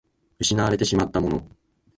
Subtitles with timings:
[0.39, 1.47] 失われてしまったもの